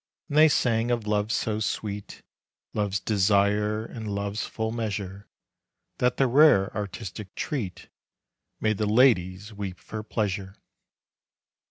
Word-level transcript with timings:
And 0.29 0.37
they 0.39 0.47
sang 0.47 0.89
of 0.89 1.05
love 1.05 1.31
so 1.31 1.59
sweet, 1.59 2.23
Love's 2.73 2.99
desire 2.99 3.85
and 3.85 4.07
love's 4.09 4.47
full 4.47 4.71
measure, 4.71 5.27
That 5.99 6.17
the 6.17 6.25
rare 6.25 6.75
artistic 6.75 7.35
treat 7.35 7.87
Made 8.59 8.79
the 8.79 8.87
ladies 8.87 9.53
weep 9.53 9.77
for 9.77 10.01
pleasure. 10.01 10.55